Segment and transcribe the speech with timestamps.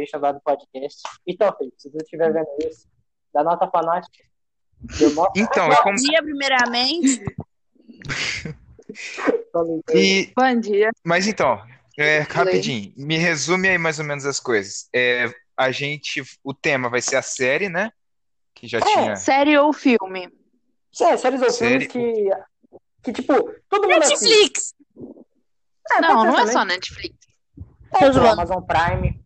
[0.00, 1.00] recommendation lá do podcast.
[1.26, 2.86] Então, Felipe, se você estiver vendo isso,
[3.32, 4.06] dá nota pra nós.
[5.00, 5.96] Eu mostro- Então, é Bom como.
[5.96, 7.24] dia, primeiramente.
[9.94, 10.90] E, Bom dia.
[11.04, 11.60] mas então,
[11.98, 14.88] é, rapidinho, me resume aí mais ou menos as coisas.
[14.94, 17.90] É, a gente, o tema vai ser a série, né?
[18.54, 19.16] Que já tinha.
[19.16, 20.28] Série ou filme?
[21.00, 21.88] É, séries ou Série.
[21.88, 21.92] filmes
[22.22, 22.30] que,
[23.02, 23.34] que, tipo,
[23.68, 24.22] todo mundo assiste.
[24.24, 24.74] Netflix.
[25.90, 27.14] É, não, não é só Netflix.
[27.94, 28.26] É, tipo.
[28.26, 29.20] Amazon Prime.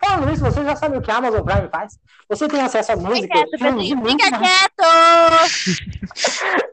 [0.00, 1.98] Falando nisso, você já sabe o que a Amazon Prime faz?
[2.28, 4.82] Você tem acesso a Fica música, quieto, filmes e muito Fica quieto!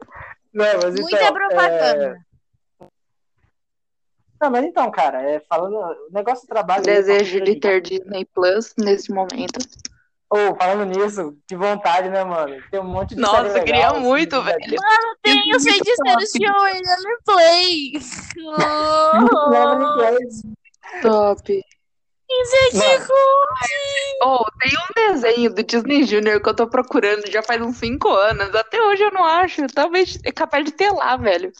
[0.52, 2.18] Não, mas então, Muita propaganda.
[2.80, 2.86] é,
[4.40, 6.82] Não, mas então, cara, é, falando, o negócio do trabalho...
[6.86, 9.58] aí é Desejo de ter Disney Plus nesse momento.
[10.32, 12.56] Ô, falando nisso, que vontade, né, mano?
[12.70, 14.70] Tem um monte de Nossa, legal, queria assim, muito, já velho.
[14.70, 14.78] deu.
[15.22, 16.38] Tem feiticeiros top.
[16.38, 17.92] de Orelha Play.
[21.02, 21.02] Oh?
[21.02, 21.64] Top.
[24.22, 28.08] Oh, tem um desenho do Disney Junior que eu tô procurando já faz uns 5
[28.08, 28.54] anos.
[28.54, 29.66] Até hoje eu não acho.
[29.68, 31.52] Talvez é capaz de ter lá, velho.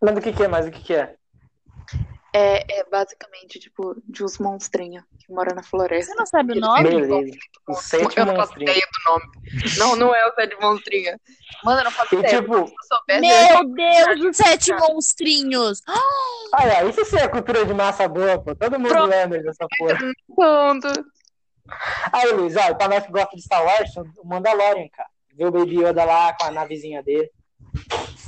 [0.00, 0.66] mas o que que é mais?
[0.66, 1.17] O que que é?
[2.38, 6.12] É, é basicamente, tipo, de uns monstrinhos que moram na floresta.
[6.12, 6.82] Você não sabe o nome?
[6.84, 7.14] Beleza.
[7.66, 9.24] O Eu sétimo não faço ideia do nome.
[9.78, 11.20] Não, não é o Sete Monstrinha.
[11.64, 12.40] Mano, eu não faço E ideia.
[12.40, 15.82] tipo, eu soubesse, eu Meu Deus, os sete monstrinhos.
[16.54, 18.54] olha, isso sim é cultura de massa boa, pô.
[18.54, 19.10] Todo mundo Pronto.
[19.10, 19.98] lembra dessa porra.
[20.34, 20.88] Ponto.
[22.12, 25.08] Aí, Luiz, ó, pra nós que gosta de Star Wars, o Mandalorian, cara.
[25.34, 27.30] Vê o Baby Yoda lá com a navezinha dele.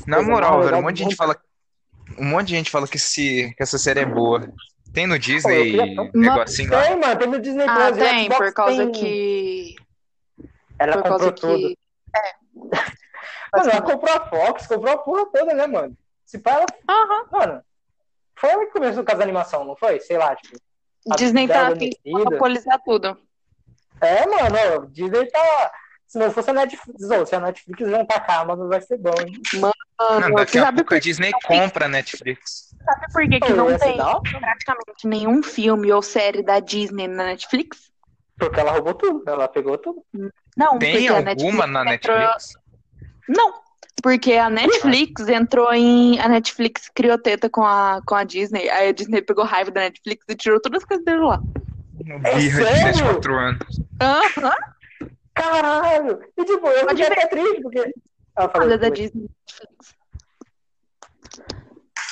[0.06, 1.36] Na moral, velho, um monte de gente fala.
[2.20, 4.52] Um monte de gente fala que, esse, que essa série é boa.
[4.92, 6.82] Tem no Disney queria tão- negocinho lá.
[6.82, 7.98] Tem, mano, tem no Disney Ah, Plus.
[7.98, 9.76] tem, Xbox por causa tem- que.
[10.78, 11.56] Ela Por comprou tudo.
[11.56, 11.78] que.
[13.52, 15.96] Mano, ela comprou a Fox, comprou a porra toda, né, mano?
[16.24, 16.66] Se pá, ela...
[16.88, 17.26] Aham.
[17.32, 17.62] Mano,
[18.36, 19.98] foi ela que começou com as animações, não foi?
[19.98, 20.56] Sei lá, tipo...
[21.16, 21.70] Disney tá
[22.06, 23.18] monopolizar tudo.
[24.00, 25.72] É, mano, ó, Disney tá...
[26.10, 29.12] Se não fosse a Netflix, ou se a Netflix não tacar, mas vai ser bom,
[29.20, 29.32] hein?
[29.54, 32.74] Não, Mano, daqui você a sabe pouco a Disney compra a Netflix.
[32.84, 37.26] sabe por que, que não tem hora, praticamente nenhum filme ou série da Disney na
[37.26, 37.92] Netflix?
[38.36, 40.04] Porque ela roubou tudo, ela pegou tudo.
[40.56, 42.52] Não, Tem porque a alguma Netflix na entrou- Netflix?
[43.28, 43.54] Não,
[44.02, 46.18] porque a Netflix entrou em.
[46.18, 48.68] A Netflix criou teta com a, com a Disney.
[48.68, 51.40] Aí a Disney pegou raiva da Netflix e tirou todas as coisas dele lá.
[52.24, 52.94] É Birra de sério?
[52.94, 53.80] 24 anos.
[54.02, 54.52] Aham,
[55.34, 56.20] Caralho!
[56.36, 57.92] E tipo, eu fiquei até triste, porque...
[58.36, 59.28] Ela falou, da Disney.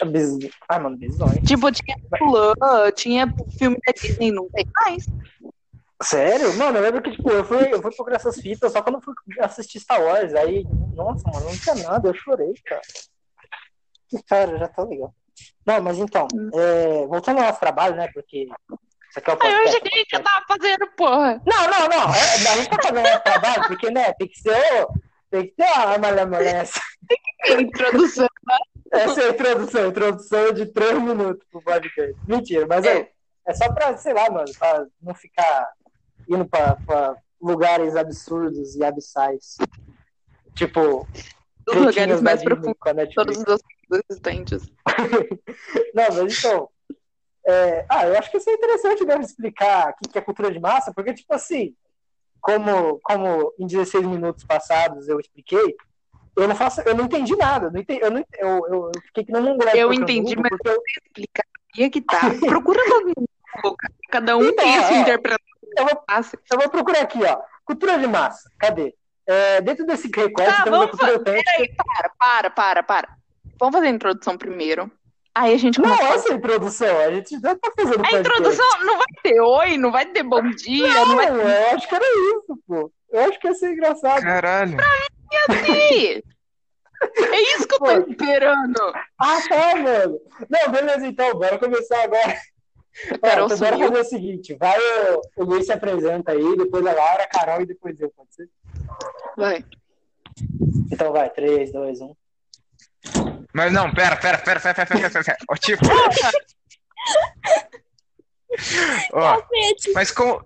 [0.06, 1.42] Bis- Ai, mano, bizonho.
[1.42, 2.54] Tipo, tinha Mulan,
[2.94, 5.04] tinha filme da Disney, não tem mais.
[6.02, 6.56] Sério?
[6.56, 9.02] Mano, eu lembro que, tipo, eu fui, eu fui procurar essas fitas só quando eu
[9.02, 10.32] fui assistir Star Wars.
[10.34, 10.64] Aí,
[10.94, 12.80] nossa, mano, não tinha nada, eu chorei, cara.
[14.28, 15.12] Cara, já tá legal.
[15.66, 18.08] Não, mas então, é, voltando ao nosso trabalho, né?
[18.14, 18.48] Porque
[19.26, 19.68] é o Aí eu podcast.
[19.68, 21.42] achei que a gente já tava fazendo, porra.
[21.46, 22.14] Não, não, não.
[22.14, 24.88] É, a gente tá fazendo nosso trabalho, porque, né, tem que ser o.
[25.30, 26.80] Tem que ter a malemolência.
[27.58, 28.26] Introdução.
[28.90, 32.16] Essa é a introdução, introdução de três minutos pro podcast.
[32.26, 33.10] Mentira, mas é, É.
[33.48, 35.68] é só pra, sei lá, mano, pra não ficar
[36.28, 39.58] indo pra, pra lugares absurdos e abissais.
[40.54, 41.06] Tipo,
[41.66, 42.76] tretinhas lugares mais profundos,
[43.14, 44.62] todos os assuntos existentes.
[45.94, 46.68] Não, mas então.
[47.48, 50.52] É, ah, eu acho que isso é interessante mesmo explicar o que que é cultura
[50.52, 51.74] de massa, porque, tipo assim,
[52.40, 55.74] como, como em 16 minutos passados eu expliquei,
[56.36, 57.66] eu não faço, eu não entendi nada.
[57.66, 60.50] Eu, não entendi, eu, não, eu, eu, eu fiquei que não um Eu entendi, mas
[60.50, 61.44] porque eu, explicar
[61.76, 62.20] aí que tá.
[62.46, 63.28] Procura no.
[64.10, 65.46] Cada um Então, tem a sua ó, interpretação.
[65.76, 66.04] eu vou.
[66.52, 67.40] Eu vou procurar aqui, ó.
[67.64, 68.50] Cultura de massa.
[68.58, 68.94] Cadê?
[69.26, 71.20] É, dentro desse recorte, Tá, vamos autêntica.
[71.32, 73.08] Peraí, para, para, para, para.
[73.58, 74.90] Vamos fazer a introdução primeiro.
[75.38, 76.98] Aí a gente Não, começa a essa é a introdução.
[76.98, 78.18] A gente já tá fazendo A podcast.
[78.18, 81.88] introdução não vai ter oi, não vai ter bom dia, não, Não, vai eu acho
[81.88, 82.92] que era isso, pô.
[83.12, 84.20] Eu acho que ia ser engraçado.
[84.20, 84.76] Caralho.
[85.64, 86.24] ter.
[87.16, 88.10] É isso que eu tô Pô.
[88.10, 88.80] esperando.
[89.16, 90.20] Ah, tá, mano.
[90.50, 91.32] Não, beleza, então.
[91.38, 92.36] Bora começar agora.
[93.12, 94.56] Ó, Carol então bora fazer o seguinte.
[94.58, 98.10] Vai o, o Luiz se apresenta aí, depois a Laura, a Carol e depois eu,
[98.10, 98.48] pode ser?
[99.36, 99.64] Vai.
[100.90, 101.30] Então vai, um.
[101.30, 102.16] 3, 2, 1.
[103.52, 105.38] Mas não, pera, pera, pera, pera, pera, pera, pera, pera.
[105.50, 105.82] Ó, tipo.
[109.12, 109.42] Ó,
[109.94, 110.44] mas como.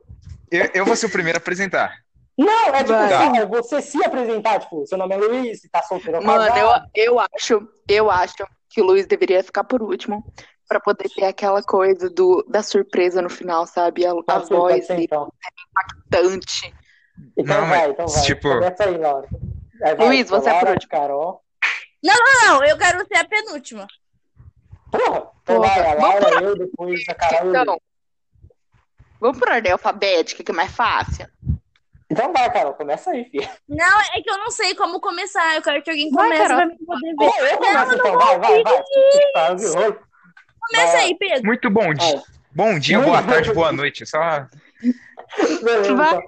[0.50, 1.94] Eu, eu vou ser o primeiro a apresentar.
[2.37, 3.08] Não, é tipo, Vai.
[3.08, 7.20] só, é você se apresentar, tipo, seu nome é Luiz, tá solteiro Mano, eu, eu
[7.20, 10.25] acho, eu acho que o Luiz deveria ficar por último
[10.66, 14.06] pra poder ter aquela coisa do, da surpresa no final, sabe?
[14.06, 15.31] A, a voz ser, então.
[15.70, 16.75] impactante.
[17.37, 18.22] Então Não, vai, então vai.
[18.22, 19.28] tipo- Começa aí, Laura.
[19.84, 20.90] Aí vai, Luiz, você é Laura, por último.
[20.90, 21.43] Carol.
[22.02, 23.87] Não, eu quero ser a penúltima.
[24.90, 25.31] Porra!
[25.43, 25.69] Então Porra.
[25.69, 27.82] vai, a Vamos Laura, eu, depois a Carol o
[29.20, 31.28] Vamos por ordem alfabética, que é mais fácil.
[32.10, 33.49] Então vai, Carol, começa aí, filho.
[33.69, 35.54] Não, é que eu não sei como começar.
[35.54, 36.56] Eu quero que alguém Vai, comece Carol.
[36.56, 37.52] pra mim poder ver.
[37.52, 38.82] eu começo então, vai, vai, vai.
[39.32, 39.48] Tá?
[39.56, 40.96] Começa Vai.
[41.05, 41.44] aí, Pedro.
[41.44, 42.16] Muito bom dia.
[42.16, 42.22] Vai.
[42.55, 44.05] Bom dia, boa tarde, boa noite.
[44.05, 44.46] Só
[45.62, 46.19] Beleza, Vai.
[46.19, 46.22] então.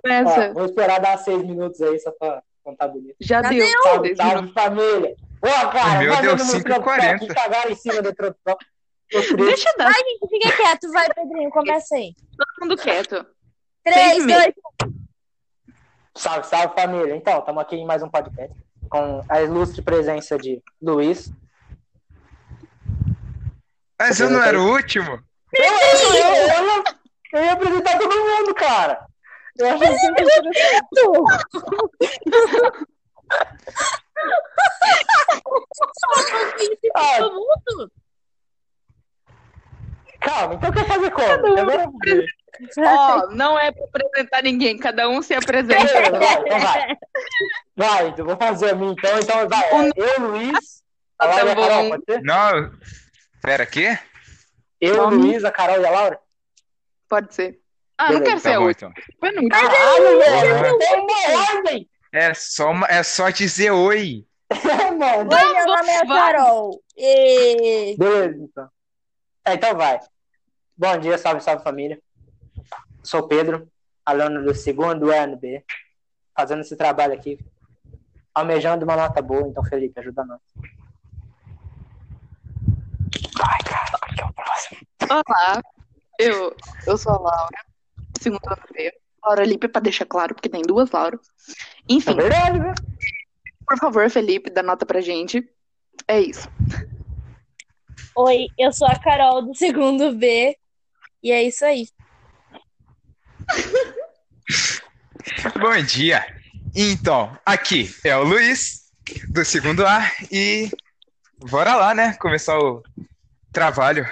[0.00, 0.52] Começa.
[0.54, 3.16] Vou esperar dar seis minutos aí só pra contar bonito.
[3.20, 3.66] Já Já deu.
[3.82, 4.62] Salve, Seis salve, minutos.
[4.62, 5.16] família.
[5.40, 5.98] Boa, cara.
[6.00, 7.14] Meu vai Deus, vendo uma 5 e introdução 40.
[7.14, 7.94] aqui, Cagaram em cima.
[8.02, 8.34] Tô
[9.10, 9.36] triste.
[9.36, 10.90] Deixa eu dar Ai, gente, fica quieto.
[10.92, 12.14] Vai, Pedrinho, começa aí.
[12.36, 13.26] todo mundo quieto.
[13.84, 14.54] Três, Seis dois,
[16.14, 17.14] Salve, salve família.
[17.16, 18.54] Então, estamos aqui em mais um podcast
[18.90, 21.32] com a ilustre presença de Luiz.
[23.98, 25.18] Mas eu não era o último.
[25.54, 26.84] Eu, eu, eu,
[27.32, 29.06] eu ia apresentar todo mundo, cara.
[29.58, 30.24] Eu que sempre
[36.94, 37.92] Ah, todo mundo.
[40.20, 41.32] calma, então quer fazer como?
[41.32, 42.26] Agora eu vou ver.
[42.78, 45.86] Ó, não é pra apresentar ninguém, cada um se apresenta.
[46.18, 46.96] Vai, então vai.
[47.76, 49.18] Vai, eu vou fazer a minha então.
[49.18, 49.90] Então vai.
[49.96, 50.82] Eu, Luiz.
[51.18, 52.22] A Laura e a Carol, pode ser?
[52.22, 52.72] Não.
[53.42, 53.98] Pera, quê?
[54.80, 55.08] Eu?
[55.08, 56.20] Luiz, a Carol e a Laura?
[57.08, 57.60] Pode ser.
[57.98, 58.92] Ah, não quero ser Tá a bom, última.
[58.96, 59.04] então.
[59.20, 59.50] Penúltima.
[59.50, 60.72] Caralho, velho.
[60.72, 60.78] Uhum.
[60.78, 61.90] Tem uma ordem.
[62.12, 64.24] É só, é só dizer oi.
[64.98, 65.30] Mano.
[65.30, 66.32] Oi, meu nome é Vai.
[66.32, 66.82] Carol.
[66.96, 67.96] E...
[67.98, 68.68] Beleza, então.
[69.44, 69.98] É, então vai.
[70.76, 72.00] Bom dia, salve, salve família.
[73.02, 73.68] Sou Pedro,
[74.04, 75.64] aluno do segundo ano B,
[76.36, 77.38] fazendo esse trabalho aqui,
[78.34, 79.48] almejando uma nota boa.
[79.48, 80.40] Então, Felipe, ajuda nós.
[83.36, 84.80] Vai, cara, que é o próximo?
[85.10, 85.62] Olá,
[86.18, 86.54] eu,
[86.86, 87.58] eu sou a Laura,
[88.18, 88.92] segundo ano B.
[89.22, 91.20] Laura Lipe, pra deixar claro, porque tem duas Lauras.
[91.48, 91.52] É
[91.88, 92.72] Enfim, verdade, né?
[93.66, 95.46] por favor, Felipe, dá nota pra gente.
[96.06, 96.48] É isso.
[98.16, 100.56] Oi, eu sou a Carol do segundo B.
[101.22, 101.88] E é isso aí.
[105.60, 106.24] Bom dia.
[106.74, 108.90] Então, aqui é o Luiz,
[109.28, 110.70] do segundo A, e
[111.50, 112.14] bora lá, né?
[112.14, 112.82] Começar o
[113.52, 114.06] trabalho.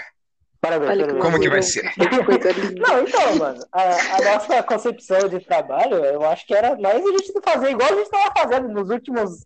[0.66, 1.24] Parabéns, Olha parabéns.
[1.24, 1.92] Como que vai ser?
[2.76, 7.10] Não, então, mano, a, a nossa concepção de trabalho, eu acho que era mais a
[7.12, 9.44] gente fazer igual a gente estava fazendo nos últimos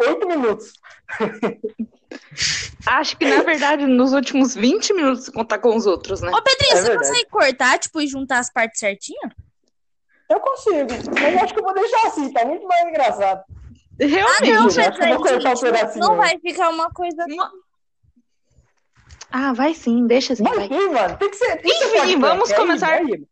[0.00, 0.72] oito minutos.
[2.86, 6.30] Acho que, na verdade, nos últimos 20 minutos, se contar com os outros, né?
[6.30, 7.08] Ô, Pedrinho, É você verdade.
[7.08, 9.30] consegue cortar, tipo, e juntar as partes certinho?
[10.30, 10.88] Eu consigo,
[11.20, 13.42] mas acho que eu vou deixar assim, tá muito mais engraçado.
[13.98, 14.52] Realmente.
[14.52, 16.18] Não, Gente, mas acho que eu vou aí, cortar um gente, pedacinho, não né?
[16.18, 17.24] vai ficar uma coisa...
[19.36, 20.68] Ah, vai sim, deixa assim, Vai vai.
[20.68, 21.56] sim, mano, tem que ser.
[21.56, 23.02] Tem que ser Enfim, podcast, vamos é começar.
[23.02, 23.28] isso, é isso.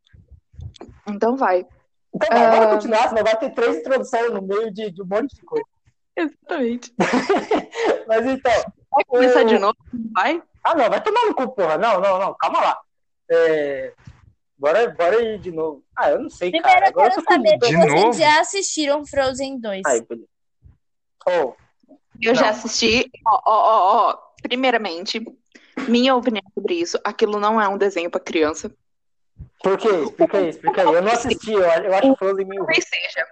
[1.06, 1.66] Então vai.
[2.14, 5.34] Então vai, vamos continuar, senão vai ter três introduções no meio de, de um monte
[5.36, 5.64] de coisa.
[6.16, 6.92] Exatamente.
[8.08, 8.52] Mas então,
[8.90, 9.76] Vai começar o- de novo?
[10.12, 10.42] Vai?
[10.64, 11.78] Ah, não, vai tomar no cu, porra.
[11.78, 12.80] Não, não, não, calma lá.
[13.30, 13.94] É...
[14.58, 15.82] Bora, bora ir de novo.
[15.96, 16.86] Ah, eu não sei, Primeiro cara.
[16.86, 18.12] eu Agora quero eu tô saber se De vocês novo?
[18.18, 19.82] já assistiram Frozen 2.
[19.86, 20.28] Aí, beleza.
[21.28, 21.54] Oh,
[22.20, 22.34] Eu Não.
[22.34, 23.08] já assisti.
[23.26, 24.18] Ó, ó, ó, ó.
[24.42, 25.24] Primeiramente,
[25.88, 28.72] minha opinião sobre isso, aquilo não é um desenho pra criança.
[29.62, 29.88] por quê?
[29.88, 30.94] Explica aí, explica aí.
[30.94, 32.74] Eu não assisti, eu, eu acho Frozen meio ruim.
[32.74, 33.26] Talvez seja.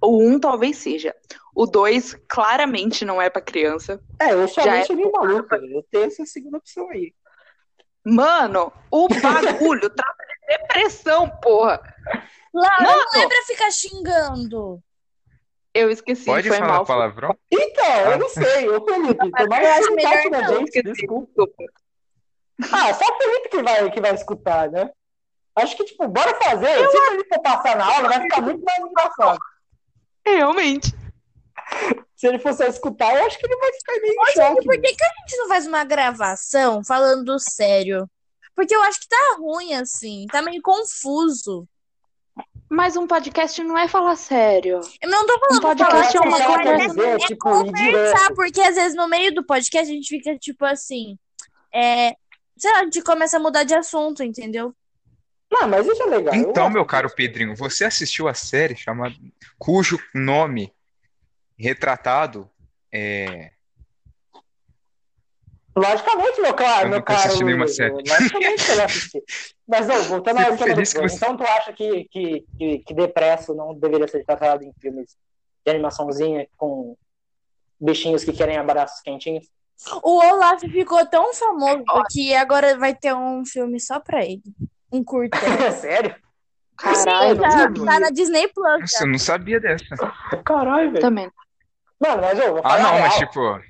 [0.00, 1.14] O um talvez seja.
[1.54, 4.00] O dois claramente não é pra criança.
[4.20, 5.54] É, eu Já somente é meio maluco.
[5.54, 7.12] Eu tenho essa segunda opção aí.
[8.04, 11.80] Mano, o bagulho trata de depressão, porra.
[12.54, 13.04] Laura, Mano!
[13.12, 14.82] não é pra ficar xingando.
[15.74, 16.86] Eu esqueci, Pode foi falar mal.
[16.86, 17.36] palavrão?
[17.50, 18.68] Então, eu não sei.
[18.68, 20.92] Ô, Felipe, mais Eu acho que bate na não, gente, esqueci.
[20.92, 21.44] desculpa.
[22.72, 24.90] Ah, só o Felipe que vai, que vai escutar, né?
[25.54, 26.78] Acho que, tipo, bora fazer.
[26.90, 29.38] Se o Felipe for passar na aula, vai ficar muito mais engraçado.
[30.26, 30.94] Realmente.
[32.16, 34.64] Se ele for só escutar, eu acho que ele vai ficar meio em Ô, choque.
[34.64, 38.08] por que, que a gente não faz uma gravação falando sério?
[38.56, 40.26] Porque eu acho que tá ruim, assim.
[40.32, 41.64] Tá meio confuso.
[42.70, 44.80] Mas um podcast não é falar sério.
[45.00, 46.88] Eu não tô falando Um podcast falar é sério, uma quer conversa.
[46.88, 50.64] dizer, é tipo, conversar, porque às vezes no meio do podcast a gente fica tipo
[50.64, 51.18] assim.
[51.74, 52.14] É,
[52.56, 54.74] sei lá, a gente começa a mudar de assunto, entendeu?
[55.50, 56.34] Não, mas isso é legal.
[56.34, 59.14] Então, meu caro Pedrinho, você assistiu a série chamada
[59.58, 60.72] cujo nome
[61.58, 62.50] retratado
[62.92, 63.50] é
[65.78, 67.18] Logicamente, meu claro, Eu meu caro.
[67.20, 67.92] assisti nenhuma Luiz, série.
[67.94, 69.22] Logicamente que eu assisti.
[69.66, 71.08] Mas, não, voltando ao tema do filme.
[71.08, 75.16] você- Então, tu acha que, que, que, que Depresso não deveria ser tratado em filmes
[75.64, 76.96] de animaçãozinha com
[77.80, 79.46] bichinhos que querem abraços quentinhos?
[80.02, 84.42] O Olaf ficou tão famoso que agora vai ter um filme só pra ele.
[84.90, 85.38] Um curta.
[85.72, 86.14] Sério?
[86.76, 88.80] Caralho, Sim, tá, tá na Disney Plus.
[88.80, 89.84] Nossa, eu não sabia dessa.
[90.44, 91.00] Caralho, velho.
[91.00, 91.30] Também.
[92.00, 93.28] Mano, mas eu vou Ah, falar não, a mas real.
[93.28, 93.60] tipo,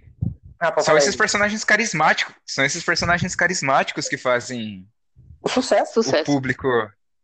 [0.61, 1.19] Ah, são esses aí.
[1.19, 4.87] personagens carismáticos, são esses personagens carismáticos que fazem
[5.41, 6.01] O sucesso.
[6.01, 6.25] o Sucesso.
[6.25, 6.69] público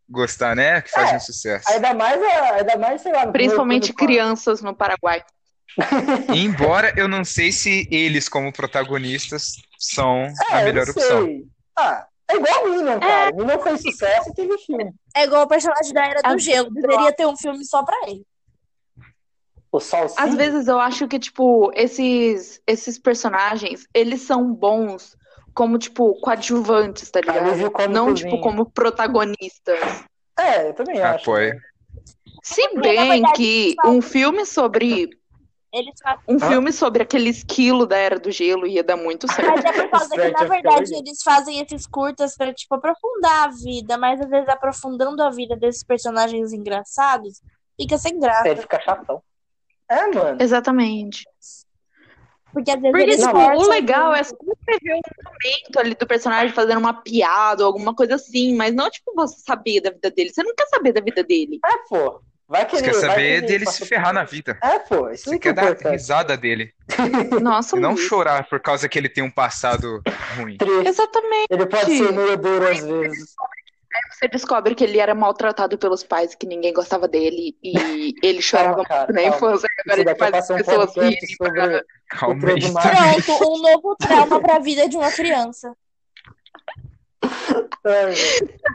[0.08, 0.80] gostar, né?
[0.82, 1.64] Que fazem É, sucesso.
[1.68, 5.24] Ainda mais, a- ainda mais, sei lá, Principalmente crianças no Paraguai.
[6.34, 11.28] Embora eu não sei se eles, como protagonistas, são É, a melhor opção.
[11.76, 13.32] Ah, é igual Minion, cara.
[13.34, 14.92] Minion fez sucesso e teve filme.
[15.16, 16.70] É igual o personagem da Era do Às Gelo.
[16.70, 18.24] Deveria ter um filme só pra ele.
[19.74, 25.16] O Sol Às vezes eu acho que, tipo, esses, esses personagens, eles são bons
[25.52, 27.88] como, tipo, coadjuvantes, tá ligado?
[27.90, 30.04] Não, tipo, como protagonistas.
[30.38, 31.22] É, eu também acho.
[31.28, 31.60] Apoio.
[32.40, 35.08] Se bem verdade, que um filme sobre
[35.72, 36.20] Eles fazem.
[36.28, 36.48] um Ah.
[36.48, 39.50] filme sobre aquele esquilo da Era do Gelo ia dar muito certo.
[39.56, 43.50] Mas é por causa que, na verdade, eles fazem esses curtas pra, tipo, aprofundar a
[43.50, 47.40] vida, mas às vezes aprofundando a vida desses personagens engraçados,
[47.76, 48.54] fica sem graça.
[48.54, 49.20] Fica chatão.
[49.94, 50.38] É, mano.
[50.40, 51.24] Exatamente.
[52.52, 56.06] Porque às vezes Porque, tipo, o legal é só você ver um momento ali do
[56.06, 60.10] personagem fazendo uma piada ou alguma coisa assim, mas não, tipo, você saber da vida
[60.10, 60.30] dele.
[60.32, 61.58] Você não quer saber da vida dele.
[61.64, 62.20] É, pô.
[62.46, 64.56] Vai que Você ele, quer vai saber que ele dele se ferrar na vida.
[64.62, 65.08] É, pô.
[65.10, 65.92] Isso Você é quer dar importante.
[65.92, 66.72] risada dele.
[67.42, 68.02] Nossa, E não Luiz.
[68.02, 70.00] chorar por causa que ele tem um passado
[70.36, 70.56] ruim.
[70.58, 70.88] Triste.
[70.88, 71.46] Exatamente.
[71.50, 73.34] Ele pode ser meio duro às vezes.
[74.10, 77.72] Você descobre que ele era maltratado pelos pais, que ninguém gostava dele, e
[78.22, 79.36] ele chorava Calma, cara, muito na calma.
[79.36, 81.36] infância, e agora ele faz as um pessoas rirem.
[81.36, 82.40] sobre Calma.
[82.40, 85.74] Pronto, um novo trauma pra vida de uma criança.
[87.84, 88.06] É,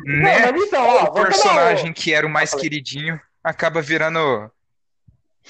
[0.05, 0.51] Né?
[0.51, 4.51] Não, então, ó, O personagem que era o mais queridinho acaba virando o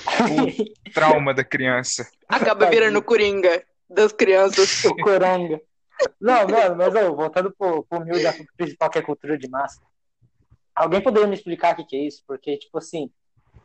[0.93, 2.07] trauma da criança.
[2.27, 4.83] Acaba virando Coringa das crianças.
[4.85, 5.61] o Coronga.
[6.19, 9.81] Não, mano, mas ó, voltando pro, pro humilde assunto principal, que é cultura de massa.
[10.75, 12.23] Alguém poderia me explicar o que, que é isso?
[12.25, 13.11] Porque, tipo assim,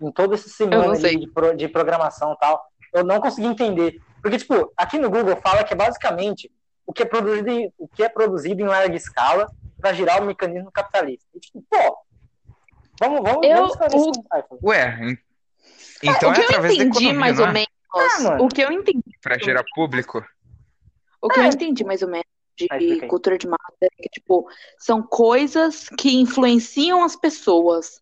[0.01, 2.61] em toda essa Eu semana de, pro- de programação e tal,
[2.93, 4.01] eu não consegui entender.
[4.23, 6.51] Porque, tipo, aqui no Google fala que é basicamente
[6.87, 9.47] o que é produzido em, o que é produzido em larga escala
[9.81, 11.27] para girar o mecanismo capitalista.
[11.35, 11.97] E, tipo, pô,
[13.01, 14.69] vamos, vamos, Eu- vamos o-.
[14.69, 15.19] Ué, en-
[16.03, 17.53] então o é que eu através da entendi, economia, mais ou é?
[17.53, 18.45] menos, Ah, mano.
[18.45, 20.25] o que eu entendi, Pra gerar público.
[21.25, 22.27] O que eu entendi mais ou menos
[22.57, 24.47] de Ah, cultura de massa é que, tipo,
[24.79, 28.01] são coisas que influenciam as pessoas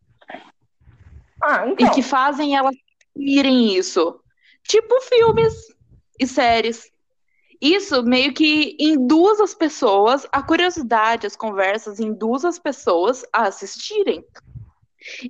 [1.41, 1.91] Ah, e então.
[1.95, 2.75] que fazem elas
[3.17, 4.21] irem isso.
[4.65, 5.55] Tipo filmes
[6.19, 6.91] e séries.
[7.61, 14.25] Isso meio que induz as pessoas, a curiosidade, as conversas, induz as pessoas a assistirem.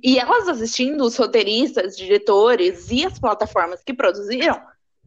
[0.03, 4.59] E elas assistindo, os roteiristas, diretores e as plataformas que produziram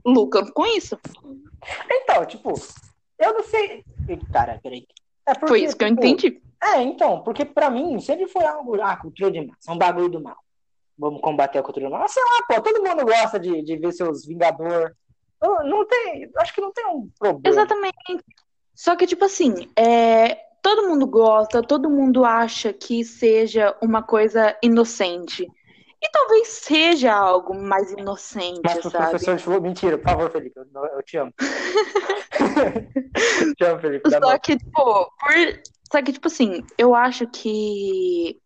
[0.07, 0.99] lucram com isso.
[1.91, 2.55] Então, tipo,
[3.19, 3.85] eu não sei.
[4.33, 4.87] Cara, peraí.
[5.27, 6.41] É porque, Foi isso que eu tipo, entendi.
[6.63, 10.21] É, então, porque pra mim sempre foi algo, ah, cultura de massa, um bagulho do
[10.21, 10.37] mal.
[10.99, 12.09] Vamos combater a cultura do mal.
[12.09, 14.95] Sei lá, pô, todo mundo gosta de, de ver seus Vingador.
[15.43, 17.43] Não, não tem, acho que não tem um problema.
[17.45, 18.25] Exatamente.
[18.75, 24.57] Só que, tipo assim, é, todo mundo gosta, todo mundo acha que seja uma coisa
[24.63, 25.47] inocente.
[26.07, 28.93] E talvez seja algo mais inocente, Mas sabe?
[28.93, 31.35] professor falou, mentira, por favor, Felipe, eu, eu te amo.
[33.57, 34.11] te amo, Felipe.
[34.11, 35.63] Só que, tipo, por...
[35.91, 38.41] Só que, tipo assim, eu acho que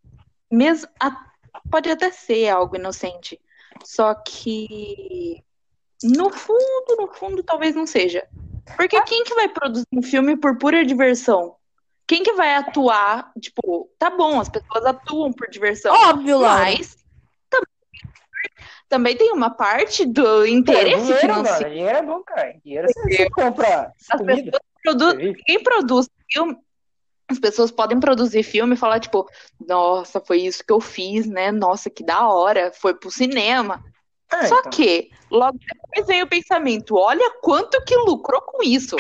[0.50, 1.26] mesmo a-
[1.70, 3.38] pode até ser algo inocente.
[3.84, 5.44] Só que
[6.02, 8.26] no fundo, no fundo, talvez não seja.
[8.74, 11.56] Porque quem que vai produzir um filme por pura diversão?
[12.06, 13.32] Quem que vai atuar?
[13.38, 15.94] Tipo, tá bom, as pessoas atuam por diversão.
[15.94, 16.64] Óbvio, Laura.
[16.64, 16.96] Mas
[18.90, 21.60] também, tem uma parte do É, interesse dinheiro, financeiro.
[21.60, 22.54] mano, dinheiro é bom, cara.
[22.62, 24.60] Dinheiro você, você compra As comida.
[24.82, 25.16] pessoas.
[25.46, 26.56] Quem produz filme,
[27.28, 29.28] as pessoas podem produzir filme e falar, tipo,
[29.66, 31.52] nossa, foi isso que eu fiz, né?
[31.52, 33.82] Nossa, que da hora, foi pro cinema.
[34.32, 34.70] É, Só então.
[34.72, 38.96] que, logo depois vem o pensamento, olha quanto que lucrou com isso.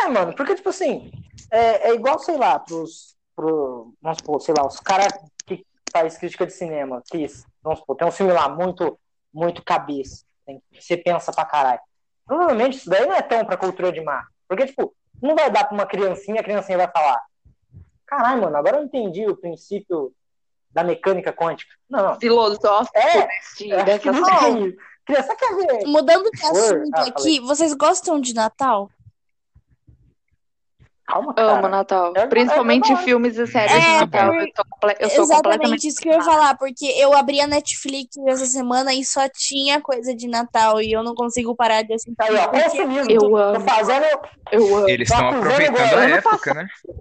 [0.00, 1.10] É, mano, porque, tipo assim,
[1.52, 5.12] é, é igual, sei lá, pros, pro, vamos supor, sei lá, os caras
[5.46, 7.26] que faz crítica de cinema, que,
[7.62, 8.98] vamos supor, tem um filme lá muito,
[9.32, 11.80] muito cabeça, tem- você pensa pra caralho.
[12.26, 15.64] Provavelmente isso daí não é tão pra cultura de mar, porque, tipo, não vai dar
[15.64, 17.20] pra uma criancinha, a criancinha vai falar,
[18.06, 20.12] caralho, mano, agora eu entendi o princípio
[20.70, 21.74] da mecânica quântica.
[21.88, 24.72] Não, Filosófico É, desse- eu acho que não.
[25.06, 25.86] Criança quer ver.
[25.86, 28.90] Mudando de assunto ah, aqui, vocês gostam de Natal?
[31.08, 31.52] Calma, cara.
[31.58, 32.12] Amo Natal.
[32.14, 33.02] É- Principalmente hora.
[33.02, 34.28] filmes e séries É, de Natal.
[34.28, 34.62] por- Eu, tô
[35.00, 35.26] eu sou completamente.
[35.26, 39.26] Exatamente isso que eu ia falar, porque eu abri a Netflix essa semana e só
[39.28, 42.14] tinha coisa de Natal e eu não consigo parar de assistir.
[42.20, 43.10] Aí, ó, consumismo.
[43.10, 43.54] Eu tô, amo.
[43.54, 44.04] tô fazendo
[44.52, 44.88] Eu amo.
[44.88, 46.68] Eles estão aproveitando a época, né?
[46.84, 46.94] Pra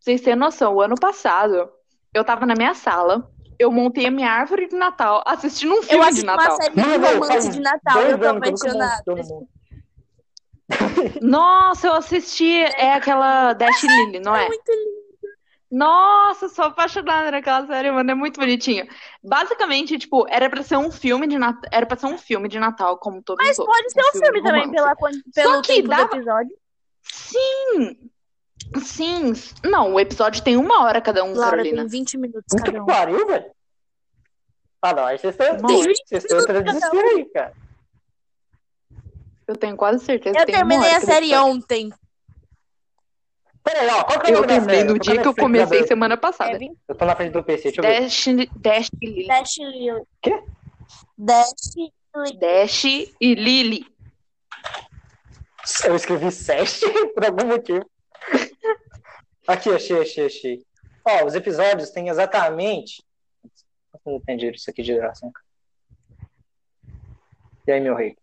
[0.00, 1.68] vocês terem noção, o ano passado,
[2.12, 5.82] eu tava na minha sala, eu montei a minha árvore de Natal assistindo um Eu
[5.84, 6.56] filme de assisti uma Natal.
[6.56, 6.82] série de
[7.14, 9.02] romance de Natal e eu tô eu apaixonada.
[11.20, 12.58] Nossa, eu assisti.
[12.58, 14.46] É aquela Dash Lily, não é?
[14.48, 15.04] Muito lindo.
[15.70, 18.86] Nossa, sou apaixonada naquela série, mano, é muito bonitinho.
[19.22, 22.60] Basicamente, tipo, era pra ser um filme de Natal, era pra ser um filme de
[22.60, 23.76] Natal, como todos Mas os outros.
[23.76, 25.24] pode ser um filme também, romance.
[25.34, 26.56] pela, pelo que tempo dava- do episódio.
[27.02, 28.10] Sim!
[28.80, 29.32] Sim!
[29.64, 31.82] Não, o episódio tem uma hora cada um, Laura Carolina.
[31.82, 32.86] tem 20 minutos Puta cada que um.
[32.86, 33.50] pariu, velho.
[34.80, 37.00] Ah, não, aí vocês estão vocês estão um.
[37.16, 37.52] aí, cara.
[39.46, 41.52] Eu tenho quase certeza Eu que uma terminei a série episódio.
[41.54, 41.90] ontem.
[43.62, 45.28] Pera aí, ó, qual que é o Eu nome da terminei no Eu dia que
[45.28, 45.88] eu comecei computador.
[45.88, 46.58] semana passada.
[46.58, 48.00] 20 Eu tô na frente do PC, deixa eu ver.
[48.02, 49.26] Dash, Dash e Lily.
[49.28, 50.02] Dash e Lily.
[50.22, 50.42] Quê?
[51.16, 52.38] Dash e Lily.
[52.38, 53.86] Dash e Lily.
[55.86, 57.88] Eu escrevi Seste por algum motivo.
[59.46, 60.66] Aqui, achei, achei, achei.
[61.06, 63.02] Ó, os episódios têm exatamente.
[64.04, 65.30] Não entendi isso aqui de duração.
[65.32, 65.44] cara.
[67.66, 68.14] E aí, meu rei?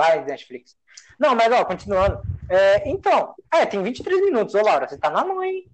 [0.00, 0.74] Vai, Netflix.
[1.18, 2.22] Não, mas ó, continuando.
[2.48, 4.54] É, então, é, tem 23 minutos.
[4.54, 5.70] Ô, Laura, você tá na mão, hein?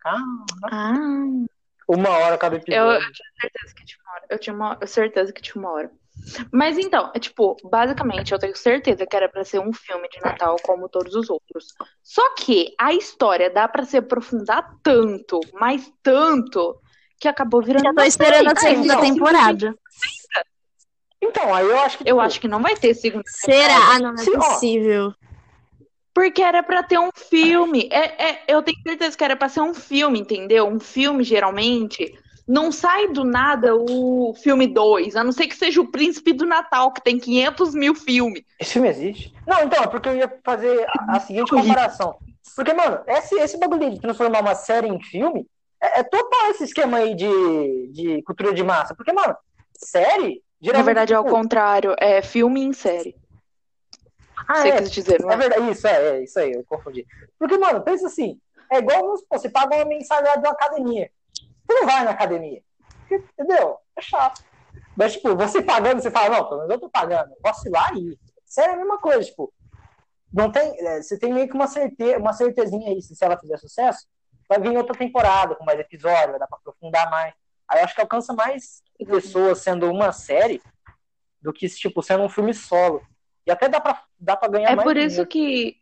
[0.00, 0.44] Calma.
[0.70, 0.92] Ah,
[1.88, 3.06] Uma hora cada eu, episódio.
[3.06, 4.26] eu tinha certeza que tinha uma hora.
[4.28, 5.90] Eu tinha uma, eu certeza que tinha uma hora.
[6.52, 10.20] Mas então, é tipo, basicamente, eu tenho certeza que era pra ser um filme de
[10.20, 11.68] Natal como todos os outros.
[12.02, 16.78] Só que a história dá pra se aprofundar tanto, mas tanto,
[17.18, 19.74] que acabou virando Já tô esperando a segunda temporada.
[21.24, 22.04] Então, aí eu acho que.
[22.04, 23.94] Eu tipo, acho que não vai ter segunda Será?
[23.94, 25.14] Ah, não, não é ó, possível.
[26.12, 27.88] Porque era pra ter um filme.
[27.90, 30.68] É, é, eu tenho certeza que era pra ser um filme, entendeu?
[30.68, 32.16] Um filme, geralmente,
[32.46, 36.46] não sai do nada o filme 2, a não ser que seja o Príncipe do
[36.46, 38.44] Natal, que tem 500 mil filmes.
[38.60, 39.34] Esse filme existe?
[39.46, 42.16] Não, então, é porque eu ia fazer a, a seguinte comparação.
[42.54, 45.46] Porque, mano, esse, esse bagulho de transformar uma série em filme
[45.82, 48.94] é, é total esse esquema aí de, de cultura de massa.
[48.94, 49.34] Porque, mano,
[49.76, 50.84] série, Na geralmente.
[50.86, 53.16] verdade, é ao tipo, contrário, é filme em série.
[54.48, 55.36] ah, Você é, quis dizer, não é é?
[55.36, 57.06] verdade, isso, é, é, isso aí, eu confundi.
[57.38, 61.10] Porque, mano, pensa assim, é igual, supor, você paga uma mensalidade de uma academia.
[61.66, 62.62] Você não vai na academia.
[63.10, 63.76] Entendeu?
[63.96, 64.42] É chato.
[64.96, 67.70] Mas, tipo, você pagando, você fala, não, pelo menos eu tô pagando, eu posso ir
[67.70, 68.18] lá e ir.
[68.46, 69.52] Sério, é a mesma coisa, tipo,
[70.32, 73.38] não tem, é, você tem meio que uma, certe, uma certezinha aí, se, se ela
[73.38, 74.06] fizer sucesso,
[74.48, 77.34] vai vir outra temporada com mais episódio, vai dar pra aprofundar mais.
[77.68, 80.62] Aí eu acho que alcança mais pessoas sendo uma série
[81.40, 83.02] do que, tipo, sendo um filme solo.
[83.46, 85.28] E até dá pra, dá pra ganhar É mais por isso dinheiro.
[85.28, 85.76] que.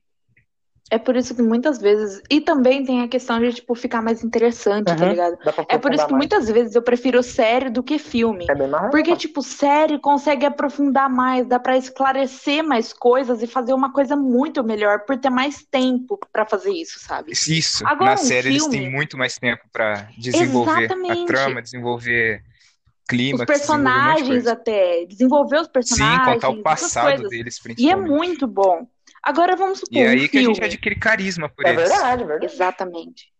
[0.91, 2.23] É por isso que muitas vezes.
[2.29, 5.11] E também tem a questão de, tipo, ficar mais interessante, tá Uhum.
[5.11, 5.39] ligado?
[5.43, 6.21] Dá pra É por isso que mais.
[6.25, 8.47] muitas vezes eu prefiro série do que filme.
[8.51, 13.47] É bem mais Porque, tipo, série consegue aprofundar mais, dá pra esclarecer mais coisas e
[13.47, 17.33] fazer uma coisa muito melhor por ter mais tempo pra fazer isso, sabe?
[17.33, 21.27] Isso, Agora, na um série eles filme- têm muito mais tempo pra desenvolver a Exatamente.
[21.27, 27.91] trama, desenvolver Os clima, personagens até, desenvolver os Sim, personagens, contar o passado deles, E
[27.91, 28.11] é principalmente.
[28.11, 28.87] muito bom.
[29.23, 30.55] Agora vamos supor E é um aí que a filme.
[30.55, 32.53] gente adquire carisma por É verdade, é verdade.
[32.53, 33.33] Exatamente.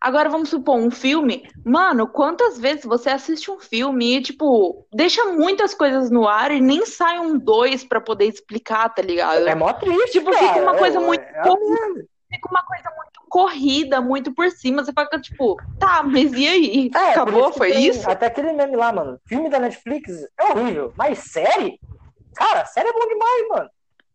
[0.00, 1.46] Agora vamos supor um filme.
[1.64, 6.60] Mano, quantas vezes você assiste um filme e, tipo, deixa muitas coisas no ar e
[6.60, 9.46] nem sai um dois pra poder explicar, tá ligado?
[9.46, 10.48] É mó triste, Tipo, cara.
[10.48, 11.42] fica uma coisa É, muito é.
[12.32, 14.82] Fica uma coisa muito corrida, muito por cima.
[14.82, 16.90] Você fica, tipo, tá, mas e aí?
[16.94, 17.52] É, Acabou?
[17.52, 18.08] Foi tem isso?
[18.10, 19.18] Até aquele meme lá, mano.
[19.26, 20.94] Filme da Netflix é horrível.
[20.96, 21.78] Mas série?
[22.34, 23.70] Cara, série é bom demais, mano.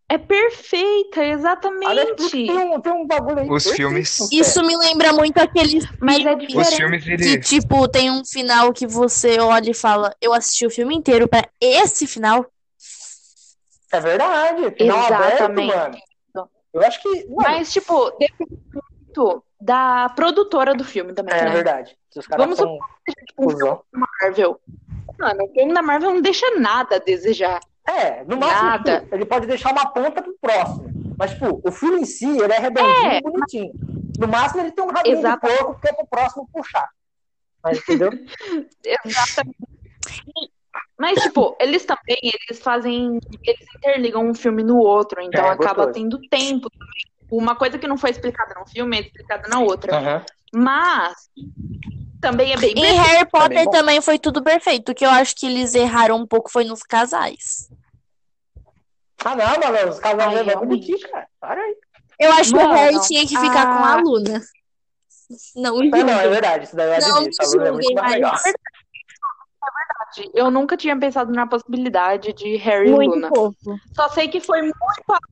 [0.07, 2.31] É perfeita, A Netflix exatamente.
[2.31, 3.49] tem um, tem um bagulho aí.
[3.49, 6.75] Os perfeito filmes- Isso me lembra muito aqueles Mas é Os diferente.
[6.75, 7.39] filmes, que, ele...
[7.39, 11.43] tipo, tem um final que você olha e fala, eu assisti o filme inteiro pra
[11.59, 12.45] esse final.
[13.91, 14.75] É verdade.
[14.77, 15.71] Final Exatamente.
[15.73, 15.97] aberto,
[16.35, 16.49] mano.
[16.73, 17.09] Eu acho que.
[17.27, 21.51] Mano, Mas, tipo, depende muito da produtora do filme também, é né?
[21.51, 21.97] verdade.
[22.15, 22.77] Os Vamos são
[23.27, 23.67] Tipo, um cuzão.
[23.67, 24.61] filme da Marvel.
[25.17, 27.59] Mano, o filme da Marvel não deixa nada a desejar.
[27.87, 28.99] É, no máximo, Nada.
[29.01, 30.89] tipo, ele pode deixar uma ponta pro próximo.
[31.17, 33.17] Mas, tipo, o filme em si, ele é redondinho É.
[33.17, 33.73] e bonitinho.
[34.19, 35.47] No máximo, ele tem um rabinho Exato.
[35.47, 36.89] de porco que é pro próximo puxar.
[37.63, 38.09] Mas, entendeu?
[39.05, 39.57] Exatamente.
[40.97, 45.85] Mas, tipo, eles também, eles fazem, eles interligam um filme no outro, então É, acaba
[45.85, 45.91] gostoso.
[45.93, 46.69] tendo tempo.
[47.29, 49.97] Uma coisa que não foi explicada num filme é explicada na outra.
[49.97, 50.25] Aham.
[50.53, 51.29] Mas
[52.25, 53.69] também é bem Em Harry Potter bom.
[53.71, 54.91] também foi tudo perfeito.
[54.91, 57.69] O que eu acho que eles erraram um pouco foi nos casais.
[59.23, 61.27] Ah, não, mano, os casais Ai, é bonitinho, cara.
[61.39, 61.75] Para aí.
[62.19, 64.41] Eu acho que o Harry tinha que ficar com a a- Luna.
[65.55, 66.65] Não, Ah, não, é verdade.
[66.65, 67.35] Isso daí eu Não admito.
[67.41, 68.31] A Luna é muito julguem, mais legal.
[68.33, 68.43] mas
[70.33, 73.27] Eu nunca tinha pensado na possibilidade de Harry e muito Luna.
[73.29, 73.77] fofo.
[73.95, 74.75] Só sei que foi muito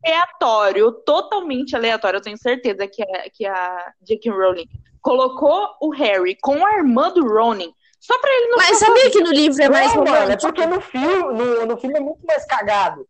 [0.04, 2.18] aleatório, totalmente aleatório.
[2.18, 4.32] Eu tenho certeza que a, que a J.K.
[4.32, 4.68] Rowling
[5.04, 9.22] colocou o Harry com a irmã do Ronin só pra ele não Mas sabia que
[9.22, 10.42] no livro é mais Não, mano, é romântico?
[10.42, 13.06] porque no filme, no, no filme é muito mais cagado.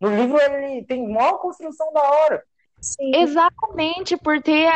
[0.00, 2.42] No livro ele tem maior construção da hora.
[2.80, 3.12] Sim.
[3.14, 4.68] Exatamente, por ter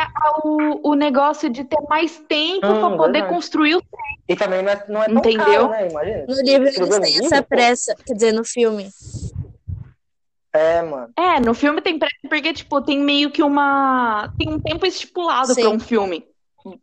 [0.43, 3.33] o, o negócio de ter mais tempo Hum, pra poder verdade.
[3.33, 3.83] construir o.
[4.29, 5.43] E também não é, não é tão Entendeu?
[5.45, 5.87] caro, né?
[5.89, 6.25] Imagina.
[6.27, 7.47] No livro eles têm livro, essa pô.
[7.49, 8.89] pressa, quer dizer, no filme.
[10.53, 11.11] É, mano.
[11.17, 14.33] É, no filme tem pressa porque, tipo, tem meio que uma.
[14.37, 15.61] Tem um tempo estipulado Sim.
[15.61, 16.25] pra um filme.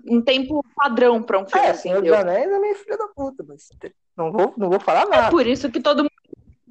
[0.06, 2.12] Um tempo padrão pra um filme, É, Senhor dos?
[2.12, 3.68] Anéis é meio filho da puta, mas
[4.16, 5.30] não vou, não vou falar É nada.
[5.30, 6.10] por isso que todo mundo.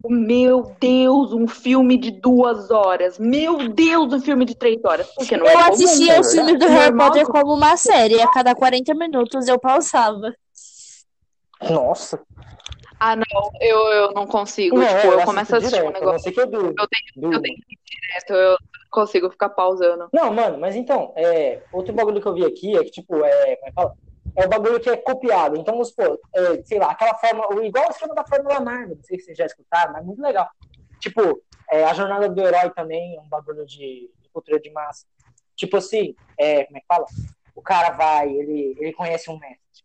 [0.10, 3.17] Meu Deus, um filme de duas horas.
[3.17, 5.08] Meu Deus, um filme de três horas.
[5.15, 7.08] Porque não é Eu comum, assistia é os filmes do Harry Normal.
[7.12, 8.21] Potter como uma série.
[8.21, 10.34] A cada 40 minutos eu pausava.
[11.69, 12.19] Nossa.
[13.05, 14.77] Ah, não, eu, eu não consigo.
[14.77, 16.69] Não, tipo, eu eu começo a assistir um direto, não negócio eu durmo.
[16.79, 18.57] Eu tenho- eu tenho que ir direto, eu
[18.89, 20.07] consigo ficar pausando.
[20.13, 23.57] Não, mano, mas então, é, outro bagulho que eu vi aqui é que, tipo, é,
[23.57, 23.93] como é que fala?
[24.37, 25.57] É o bagulho que é copiado.
[25.57, 29.03] Então, vamos supor, é, sei lá, aquela forma, igual o esquema da Fórmula Marvel, não
[29.03, 30.49] sei se vocês já escutaram, mas é muito legal.
[30.97, 35.05] Tipo, é, a jornada do herói também é um bagulho de, de cultura de massa.
[35.57, 37.05] Tipo assim, é, como é que fala?
[37.53, 39.83] O cara vai, ele, ele conhece um mestre.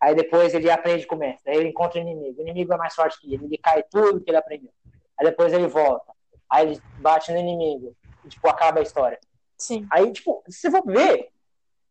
[0.00, 1.50] Aí depois ele aprende com o mestre.
[1.50, 2.40] Aí ele encontra o inimigo.
[2.40, 3.44] O inimigo é mais forte que ele.
[3.44, 4.70] Ele cai tudo que ele aprendeu.
[5.18, 6.12] Aí depois ele volta.
[6.50, 7.96] Aí ele bate no inimigo.
[8.24, 9.18] E, tipo, acaba a história.
[9.56, 9.86] Sim.
[9.90, 11.28] Aí, tipo, se você for ver,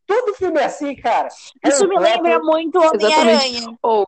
[0.06, 1.28] todo filme é assim, cara.
[1.64, 3.78] Isso Harry me lembra muito Homem-Aranha.
[3.82, 4.08] Ou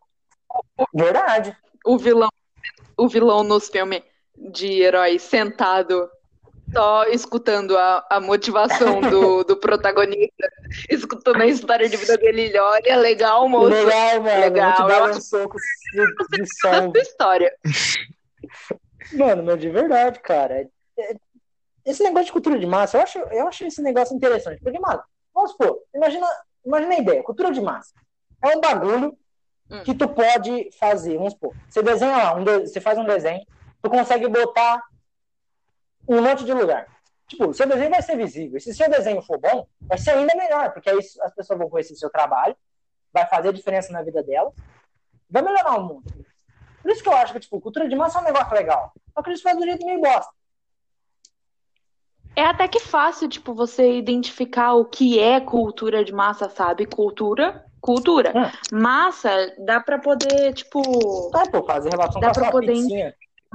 [0.94, 1.58] Verdade.
[1.86, 2.30] o vilão,
[2.98, 4.04] o vilão nos filmes
[4.38, 6.10] de herói sentado,
[6.74, 10.50] só escutando a, a motivação do, do protagonista,
[10.90, 12.42] escutando a história de vida dele.
[12.44, 13.70] Ele olha, legal, moço.
[13.70, 14.40] Legal, mano.
[14.42, 15.58] Legal, eu um soco
[15.94, 16.70] de, de som.
[16.72, 17.54] Tanta história.
[19.14, 20.62] Mano, mas de verdade, cara.
[20.62, 20.68] é-
[21.00, 21.16] é-
[21.86, 24.62] Esse negócio de cultura de massa, eu acho, eu acho esse negócio interessante.
[24.62, 25.02] Porque, mano,
[25.34, 26.28] vamos supor, imagina,
[26.66, 27.94] imagina a ideia, cultura de massa.
[28.44, 29.18] É um bagulho
[29.70, 29.84] Hum.
[29.84, 31.54] que tu pode fazer, vamos supor.
[31.70, 33.42] Você desenha lá, um de- você faz um desenho,
[33.82, 34.82] tu consegue botar
[36.08, 36.88] um monte de lugar.
[37.28, 38.58] Tipo, seu desenho vai ser visível.
[38.58, 41.70] E se seu desenho for bom, vai ser ainda melhor, porque aí as pessoas vão
[41.70, 42.56] conhecer seu trabalho,
[43.12, 44.54] vai fazer diferença na vida delas,
[45.30, 46.04] vai melhorar o mundo.
[46.82, 48.94] Por isso que eu acho que, tipo, cultura de massa é um negócio legal.
[49.14, 50.32] Só que eles fazem do jeito meio bosta.
[52.34, 56.86] É até que fácil, tipo, você identificar o que é cultura de massa, sabe?
[56.86, 58.32] Cultura, cultura.
[58.34, 58.80] Hum.
[58.80, 59.30] Massa,
[59.66, 60.80] dá pra poder, tipo,
[61.36, 62.76] É, pô, fazer relação Dá com a pra poder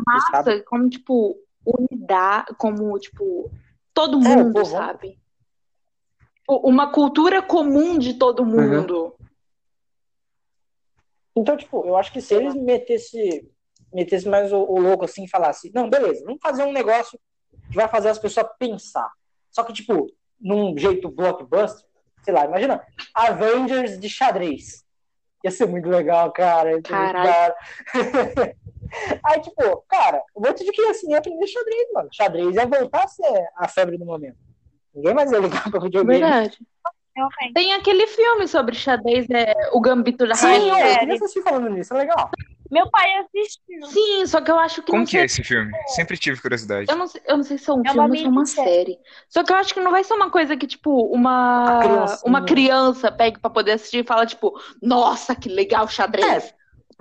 [0.07, 3.51] massa como, tipo, unidade, como, tipo,
[3.94, 5.18] todo É, mundo, vamos- sabe?
[6.48, 8.18] O- Uma cultura comum de Uhum.
[8.18, 9.14] todo mundo.
[11.37, 13.48] Então, tipo, eu acho que se eles metessem
[13.92, 17.18] metesse mais o, o louco assim e falasse, não, beleza, vamos fazer um negócio
[17.70, 19.11] que vai fazer as pessoas pensar.
[19.51, 20.07] Só que, tipo,
[20.40, 21.87] num jeito blockbuster,
[22.22, 22.83] sei lá, imagina,
[23.14, 24.83] Avengers de xadrez.
[25.44, 26.70] Ia ser muito legal, cara.
[26.72, 28.57] Ia ser muito.
[29.24, 32.09] Aí, tipo, cara, um monte de criancinha ia aprender xadrez, mano.
[32.12, 34.37] Xadrez ia voltar a ser a febre do momento.
[34.94, 36.20] Ninguém mais ia ligar pra videogame.
[36.20, 36.59] Verdade.
[37.14, 37.52] Realmente.
[37.55, 40.92] Tem aquele filme sobre xadrez, é, o Gambito da Sim, Rainha.
[40.92, 42.31] eu queria assistir falando nisso, é legal.
[42.70, 43.87] Meu pai assistiu.
[43.88, 45.70] Sim, só que eu acho que Como não que é esse filme?
[45.88, 46.90] Sempre tive curiosidade.
[46.90, 48.46] Eu não, sei, eu não sei se é um É filme ou se é uma
[48.46, 48.98] série.
[49.28, 52.20] Só que eu acho que não vai ser uma coisa que, tipo, uma, criancinha.
[52.24, 56.55] uma criança pegue pra poder assistir e fala, tipo, nossa, que legal xadrez.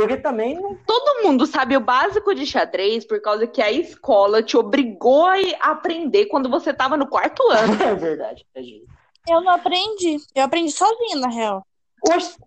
[0.07, 4.57] Porque também Todo mundo sabe o básico de xadrez por causa que a escola te
[4.57, 7.81] obrigou a aprender quando você tava no quarto ano.
[7.81, 8.45] é verdade.
[8.55, 8.87] É justo.
[9.29, 10.17] Eu não aprendi.
[10.33, 11.65] Eu aprendi sozinha, na real.
[12.09, 12.37] Oxe.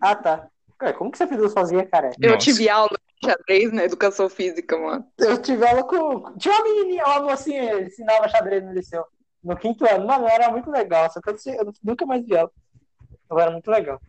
[0.00, 0.46] Ah, tá.
[0.78, 2.10] Cara, como que você aprendeu sozinha, cara?
[2.20, 2.44] Eu Nossa.
[2.44, 2.90] tive aula
[3.22, 5.04] de xadrez na educação física, mano.
[5.18, 6.36] Eu tive aula com.
[6.38, 9.04] Tinha uma menininha, uma mocinha, ensinava xadrez no liceu.
[9.42, 10.06] No quinto ano.
[10.06, 11.10] Mano, era muito legal.
[11.10, 12.50] Só que eu, nunca mais vi ela.
[13.28, 14.00] Agora era muito legal.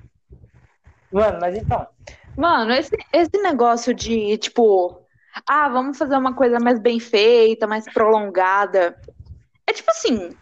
[1.11, 1.87] Mano, mas então.
[2.37, 5.01] Mano, esse, esse negócio de, tipo,
[5.47, 8.97] ah, vamos fazer uma coisa mais bem feita, mais prolongada.
[9.67, 10.35] É tipo assim,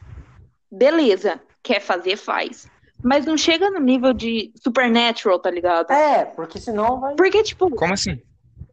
[0.71, 2.69] beleza, quer fazer, faz.
[3.04, 5.91] Mas não chega no nível de Supernatural, tá ligado?
[5.91, 7.15] É, porque senão vai.
[7.15, 8.21] Porque, tipo, Como assim?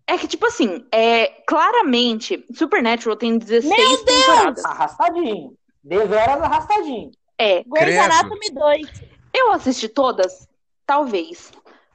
[0.06, 4.64] é que, tipo assim, é, claramente, Supernatural tem 16 Meu temporadas.
[4.64, 5.56] Arrastadinho.
[5.82, 7.12] Deveras arrastadinho.
[7.38, 7.98] É, Grey's.
[7.98, 8.86] Anatomy 2.
[9.32, 10.48] eu assisti todas?
[10.84, 11.52] Talvez.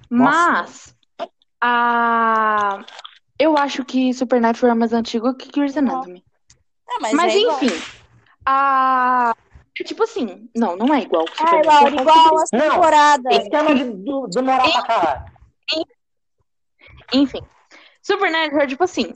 [0.09, 0.95] Mas,
[1.61, 2.83] a...
[3.39, 6.23] eu acho que Supernatural é mais antigo que Grey's Anatomy.
[6.89, 7.57] Ah, mas, Mas é igual.
[7.57, 7.79] enfim,
[8.45, 9.33] a.
[9.79, 11.25] É tipo assim, não, não é igual.
[11.39, 11.81] Ai, Supernatural.
[11.83, 13.37] Laura, igual as temporadas.
[13.43, 15.31] Esquema de do- demorar pra caralho.
[17.13, 17.41] Enfim,
[18.01, 19.13] Supernatural é tipo assim,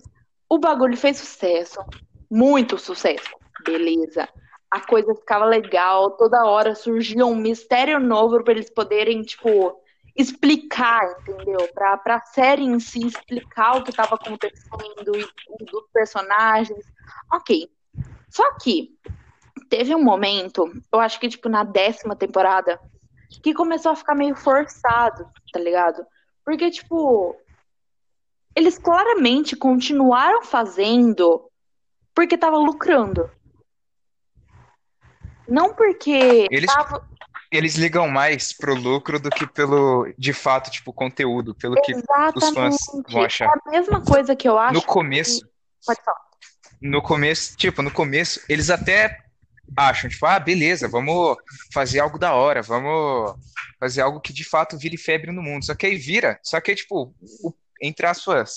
[0.49, 1.83] o bagulho fez sucesso,
[2.29, 3.29] muito sucesso,
[3.65, 4.27] beleza.
[4.69, 9.79] A coisa ficava legal, toda hora surgia um mistério novo pra eles poderem, tipo,
[10.15, 11.67] explicar, entendeu?
[11.73, 16.85] Pra, pra série em si explicar o que tava acontecendo e dos personagens.
[17.33, 17.69] Ok.
[18.29, 18.97] Só que
[19.69, 22.79] teve um momento, eu acho que, tipo, na décima temporada,
[23.43, 26.05] que começou a ficar meio forçado, tá ligado?
[26.45, 27.35] Porque, tipo,
[28.55, 31.49] eles claramente continuaram fazendo
[32.13, 33.29] porque tava lucrando.
[35.47, 37.07] Não porque Eles- tava
[37.51, 42.01] Eles ligam mais pro lucro do que pelo, de fato, tipo, conteúdo, pelo que os
[42.53, 43.11] fãs exatamente.
[43.13, 43.49] vão É achar.
[43.49, 44.73] a mesma coisa que eu acho.
[44.73, 45.47] No começo,
[45.85, 46.19] Pode falar.
[46.81, 49.19] no começo, tipo, no começo, eles até
[49.77, 51.37] acham, tipo, ah, beleza, vamos
[51.73, 53.35] fazer algo da hora, vamos
[53.79, 55.65] fazer algo que de fato vire febre no mundo.
[55.65, 58.55] Só que aí vira, só que aí, tipo, o- entre as suas.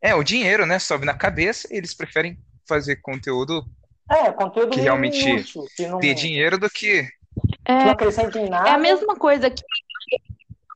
[0.00, 3.64] É, o dinheiro, né, sobe na cabeça, e eles preferem fazer conteúdo
[4.10, 5.44] É, conteúdo Que realmente
[5.76, 7.08] que não, ter dinheiro do que.
[7.78, 8.68] Que não É, acrescenta em nada.
[8.68, 9.62] é a mesma coisa que,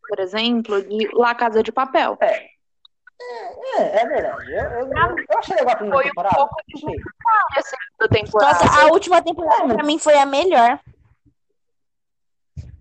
[0.09, 2.17] por exemplo, de La Casa de Papel.
[2.21, 2.57] É,
[4.03, 4.53] é verdade.
[4.53, 4.89] Eu, eu,
[5.31, 6.37] eu, achei legal a primeira Foi um temporada.
[6.37, 7.03] pouco de
[7.57, 8.65] a segunda temporada.
[8.65, 10.79] Nossa, a última temporada pra mim foi a melhor.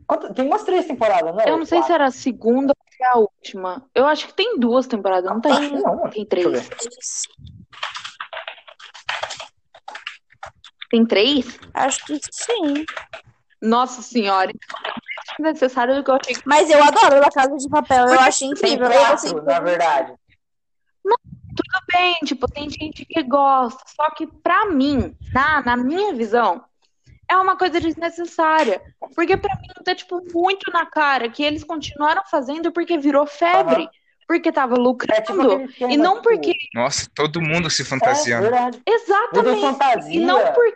[0.08, 1.45] Quanto- Tem umas três temporadas, né?
[1.47, 3.89] Eu não sei se era a segunda ou se é a última.
[3.95, 5.71] Eu acho que tem duas temporadas, não tem?
[5.82, 6.10] não.
[6.10, 6.69] Tem três.
[10.91, 11.60] Tem três?
[11.73, 12.86] Acho que sim.
[13.65, 14.51] Nossa senhora.
[15.39, 16.36] É necessário do que eu achei.
[16.45, 18.06] Mas eu adoro La Casa de Papel.
[18.06, 18.88] Eu achei incrível.
[18.88, 20.13] Eu quatro, na verdade.
[21.04, 23.82] Tudo bem, tipo, tem gente que gosta.
[23.95, 26.63] Só que pra mim, na, na minha visão,
[27.30, 28.82] é uma coisa desnecessária.
[29.15, 33.84] Porque pra mim tá, tipo, muito na cara que eles continuaram fazendo porque virou febre.
[33.84, 33.89] Aham.
[34.28, 35.51] Porque tava É tipo lucrando.
[35.54, 36.54] aquele esquema, e não tipo, porque.
[36.73, 38.47] Nossa, todo mundo se É fantasiando.
[38.47, 39.62] Tudo Exatamente.
[39.62, 40.15] fantasia.
[40.15, 40.75] E não porque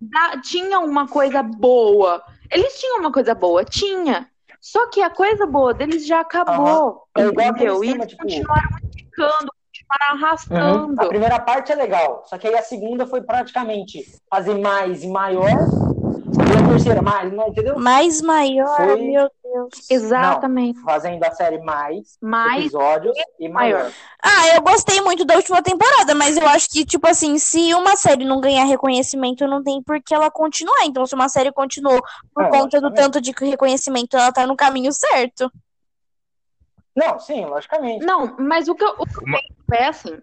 [0.00, 2.22] da- tinha uma coisa boa.
[2.50, 4.28] Eles tinham uma coisa boa, tinha.
[4.60, 7.04] Só que a coisa boa deles já acabou.
[7.16, 7.84] É igual aquele entendeu?
[7.84, 11.00] E eles tipo- continuaram esticando, continuaram arrastando.
[11.02, 15.08] A primeira parte é legal, só que aí a segunda foi praticamente fazer mais e
[15.08, 17.78] maior, e a terceira mais, não, entendeu?
[17.78, 19.90] Mais maior, Foi- meu Deus.
[19.90, 20.80] Exatamente.
[20.82, 23.78] Fazendo a série mais, Mais episódios e maior.
[23.78, 23.92] maior.
[24.22, 27.96] Ah, eu gostei muito da última temporada, mas eu acho que, tipo assim, se uma
[27.96, 30.84] série não ganhar reconhecimento, não tem por que ela continuar.
[30.84, 32.00] Então, se uma série continuou
[32.34, 35.50] por É, conta do tanto de reconhecimento, ela tá no caminho certo.
[36.94, 38.04] Não, sim, logicamente.
[38.06, 39.38] Não, mas o que eu, o que eu Uma-
[39.68, 40.18] penso é assim.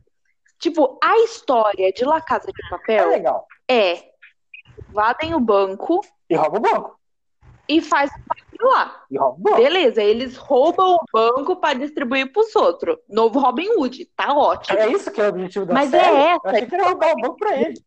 [0.60, 3.48] Tipo, a história de La Casa de É Papel legal.
[3.69, 4.04] é
[4.89, 7.00] invadem o banco E rouba o banco.
[7.67, 9.04] E faz o bagulho lá.
[9.10, 9.56] E banco.
[9.58, 12.97] Beleza, eles roubam o banco para distribuir pros outros.
[13.10, 14.78] Novo Robin Hood, tá ótimo.
[14.80, 16.06] É isso que é o objetivo da Mas série.
[16.06, 16.49] é Eu essa.
[16.49, 17.82] achei que era roubar o banco pra ele.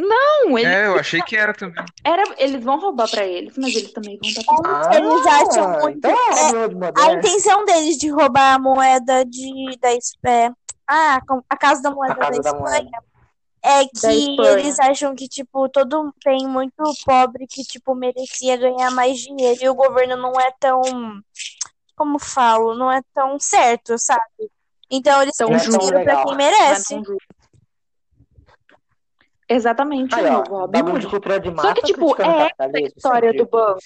[0.00, 1.84] Não, eles, É, eu achei que era também.
[2.04, 5.70] era, eles vão roubar pra eles, mas eles também vão dar pra Ah, Eles acham
[5.80, 10.56] muito- Então é é, A intenção deles de roubar a moeda de, da Espanha.
[10.86, 12.90] Ah, com- a casa da moeda A Casa da da Espanha.
[13.62, 19.18] É que eles acham que, tipo, todo tem muito pobre que, tipo, merecia ganhar mais
[19.18, 20.80] dinheiro e o governo não é tão,
[21.96, 24.50] como falo, não é tão certo, sabe?
[24.90, 26.94] Então eles dão dinheiro pra quem merece.
[26.94, 27.20] não julgo.
[29.48, 33.46] Exatamente, Aí, o ó, novo de de Só massa, que, tipo, é essa história do
[33.46, 33.78] banco.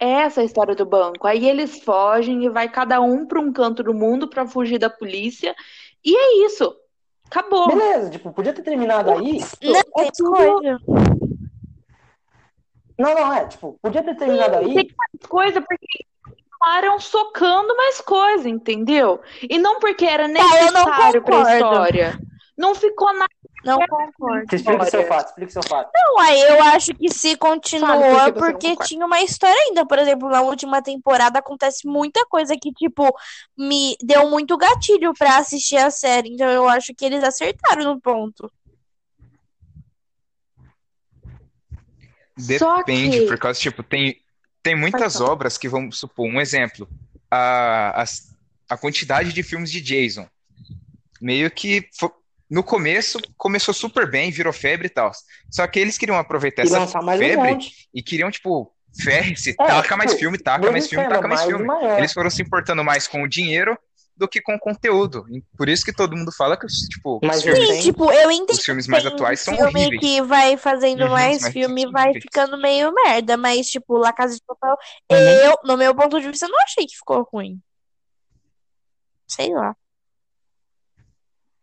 [0.00, 1.26] É essa a história do banco.
[1.26, 4.88] Aí eles fogem e vai cada um pra um canto do mundo pra fugir da
[4.88, 5.54] polícia.
[6.02, 6.74] E é isso.
[7.30, 7.68] Acabou.
[7.68, 9.40] Beleza, tipo, podia ter terminado aí.
[9.62, 10.78] Não, É tem tudo- coisa.
[12.98, 14.74] Não, não, é, tipo, podia ter terminado aí.
[14.74, 19.20] Tem mais coisa porque continuaram socando mais coisa, entendeu?
[19.48, 21.54] E não porque era Tá, eu não necessário pra concordo.
[21.54, 22.18] história.
[22.56, 23.28] Não ficou nada.
[23.68, 24.46] Não concordo.
[24.48, 25.90] Você explica o seu fato, explica o seu fato.
[25.94, 28.84] Não, aí eu acho que se continuou é não porque concorda.
[28.88, 29.84] tinha uma história ainda.
[29.86, 33.04] Por exemplo, na última temporada acontece muita coisa que, tipo,
[33.56, 36.30] me deu muito gatilho pra assistir a série.
[36.34, 38.50] Então eu acho que eles acertaram no ponto.
[42.36, 44.20] Depende, que- por causa, tipo, tem,
[44.62, 46.88] tem muitas obras que vamos supor, um exemplo,
[47.30, 48.04] a, a,
[48.70, 50.28] a quantidade de filmes de Jason.
[51.20, 51.88] Meio que
[52.50, 55.10] no começo começou super bem, virou febre e tal.
[55.50, 57.88] Só que eles queriam aproveitar E essa um febre monte.
[57.92, 61.46] e queriam, tipo, ferre-se, É, taca tipo, mais filme, taca mais filme, taca mais mais
[61.48, 61.64] filme.
[61.64, 61.98] e maior.
[61.98, 63.78] Eles foram se importando mais com o dinheiro
[64.16, 65.24] do que com o conteúdo.
[65.30, 67.82] E Por isso que todo mundo fala que, os, tipo, Mas os filmes, Sim, Sim,
[67.82, 68.56] tipo, eu entendo.
[68.56, 70.00] os filmes mais atuais são filme horríveis.
[70.00, 73.36] que vai fazendo Uhum, mais filme são vai ficando meio merda.
[73.36, 74.76] Mas, tipo, La Casa de Papel,
[75.12, 75.18] Uhum.
[75.18, 77.60] eu, no meu ponto de vista, não achei que ficou ruim.
[79.28, 79.76] Sei lá.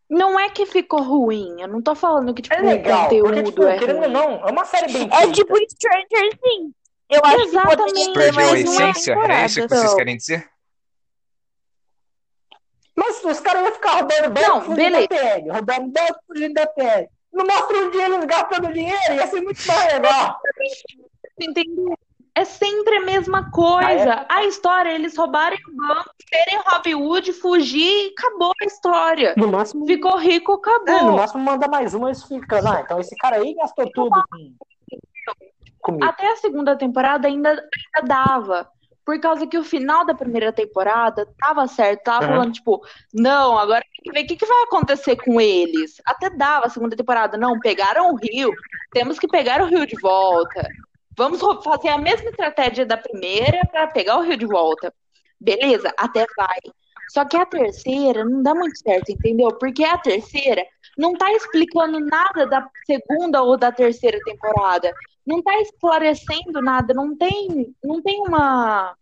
[0.10, 1.60] Não é que ficou ruim.
[1.62, 4.02] Eu não tô falando que, tipo, É legal, o porque, conteúdo tipo, é querendo ou
[4.04, 4.14] ruim.
[4.14, 6.72] não, é uma série bem É tipo Stranger Things.
[7.10, 8.06] Eu acho que Exatamente.
[8.06, 9.14] ter Perdeu a uma essência?
[9.14, 10.50] É isso que vocês querem dizer?
[12.96, 15.08] Mas os caras iam ficar roubando banco Não, fugindo beleza.
[15.08, 17.10] da PL, roubando banco fugindo da PL.
[17.34, 20.40] Não mostra um dia eles gastando dinheiro, ia ser muito mais legal.
[21.40, 21.98] Entendeu?
[22.38, 24.26] É sempre a mesma coisa.
[24.28, 29.34] Ah, A história, eles roubarem o banco, terem Robin Hood, fugir e acabou a história.
[29.38, 31.16] No máximo, Ficou rico, é, no acabou.
[31.16, 32.60] máximo manda mais uma e ficam.
[32.68, 34.22] Ah, então esse cara aí gastou tudo.
[36.02, 38.68] Até a segunda temporada ainda, ainda dava.
[39.06, 42.32] Por causa que o final da primeira temporada tava certo, tava Uhum.
[42.34, 42.82] falando, tipo,
[43.14, 46.02] não, agora tem que ver o que, que vai acontecer com eles.
[46.06, 47.38] Até dava a segunda temporada.
[47.38, 48.52] Não, pegaram o Rio,
[48.92, 50.68] temos que pegar o Rio de volta.
[51.18, 54.94] Vamos fazer a mesma estratégia da primeira para pegar o Rio de volta.
[55.40, 56.60] Beleza, até vai.
[57.10, 59.50] Só que a terceira não dá muito certo, entendeu?
[59.58, 60.66] Porque a terceira
[60.98, 64.94] não tá explicando nada da segunda ou da terceira temporada.
[65.26, 68.96] Não tá esclarecendo nada, não tem, não tem uma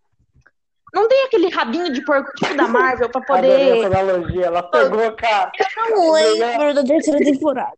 [0.94, 4.46] não tem aquele rabinho de porco tipo da Marvel pra Adorei essa poder analogia.
[4.46, 5.52] Ela pegou, cara.
[5.90, 7.76] Não lembro da terceira temporada.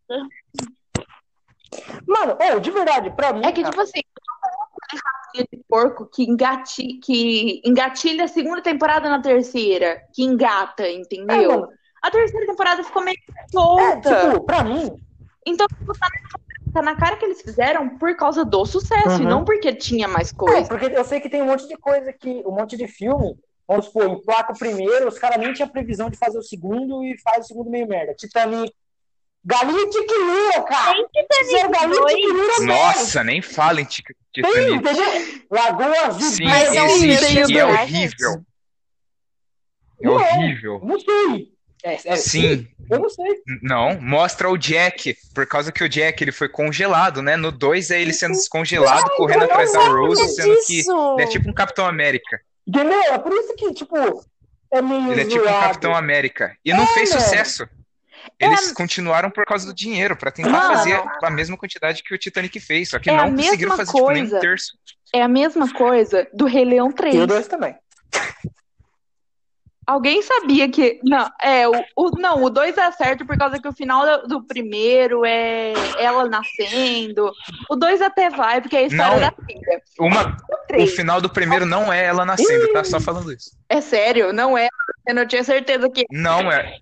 [2.05, 3.45] Mano, ô, de verdade, pra mim.
[3.45, 4.01] É que, cara, tipo assim,
[4.93, 10.91] rabinho de porco que, engati, que engatilha a segunda temporada na terceira, que engata, é,
[10.93, 11.51] entendeu?
[11.51, 11.69] mano,
[12.01, 14.31] A terceira temporada ficou meio é, solta.
[14.31, 14.91] tipo, pra mim,
[15.45, 16.39] Então, tipo, tá na,
[16.73, 19.29] tá na cara que eles fizeram por causa do sucesso, e Uhum.
[19.29, 20.67] não porque tinha mais É, coisa.
[20.67, 22.43] porque eu sei que tem um monte de coisa que.
[22.45, 23.35] Um monte de filme.
[23.67, 27.17] Vamos supor, emplaca o primeiro, os caras nem tinham previsão de fazer o segundo e
[27.19, 28.13] faz o segundo meio merda.
[28.13, 28.71] Titanic.
[29.45, 30.97] Galinha de Quilira, cara!
[31.39, 32.65] Fizeram Galinha de Quilira mesmo.
[32.65, 34.73] Nossa, nem fala em Tic- Tem, Titanic.
[34.75, 35.41] entendeu?
[35.51, 36.21] Lagoa Azul.
[36.31, 38.31] Sim, Mas é um existe e é do horrível.
[40.01, 40.81] É Não, horrível.
[40.83, 41.55] Não sei.
[41.83, 42.67] É, é, Sim.
[42.89, 43.25] Eu não sei.
[43.61, 47.35] Não, mostra o Jack, por causa que o Jack ele foi congelado, né?
[47.37, 51.47] No 2 é ele sendo descongelado, correndo atrás da Rose, sendo que ele é tipo
[51.49, 52.39] um Capitão América.
[52.67, 52.99] Entendeu?
[53.13, 53.95] É por isso que, tipo,
[54.73, 55.59] é meio Ele é tipo um zoado.
[55.67, 56.57] Capitão América.
[56.65, 57.21] E não fez mano.
[57.21, 57.67] sucesso.
[58.39, 60.73] Eles continuaram por causa do dinheiro, pra tentar Mano.
[60.75, 63.77] fazer a mesma quantidade que o Titanic fez, só que É a não conseguiram mesma
[63.77, 64.39] fazer tipo, nem um coisa.
[64.41, 64.77] terço.
[65.13, 67.15] É a mesma coisa do Rei Leão 3.
[67.15, 67.75] E o dois também.
[69.87, 70.99] Alguém sabia que.
[71.03, 74.27] Não, é, o, o- não, o 2 é certo por causa que o final do,
[74.27, 77.31] do primeiro é ela nascendo.
[77.69, 79.19] O 2 até vai, porque é a história Não.
[79.19, 79.81] da filha.
[79.99, 82.83] Uma, O o 3, final do primeiro não é ela nascendo, tá?
[82.83, 83.51] Só falando isso.
[83.69, 84.67] é sério, não é.
[85.07, 86.03] Eu não tinha certeza que.
[86.09, 86.79] Não, é.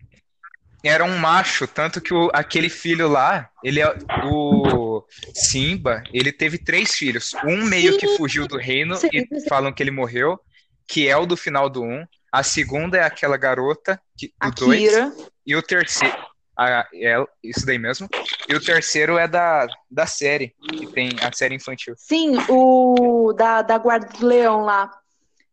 [0.84, 5.02] Era um macho, tanto que o, aquele filho lá, ele é o
[5.34, 7.32] Simba, ele teve três filhos.
[7.46, 10.38] Um meio que fugiu do reino Sim, e falam que ele morreu,
[10.86, 12.06] que é o do final do um.
[12.30, 14.92] A segunda é aquela garota que, A do dois.
[15.46, 16.18] E o terceiro.
[16.58, 18.10] A, é, isso daí mesmo.
[18.50, 21.96] E o terceiro é da, da série, que tem a série infantil.
[21.98, 24.92] Sim, o da, da Guarda do Leão lá.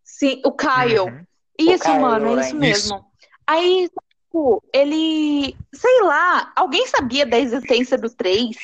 [0.02, 1.00] Sim, o Kyle.
[1.00, 1.24] Uhum.
[1.58, 2.40] Isso, Kylo mano, é Ren.
[2.46, 3.04] isso mesmo.
[3.46, 3.88] Aí,
[4.30, 5.56] tipo, ele.
[5.74, 8.56] Sei lá, alguém sabia da existência do 3?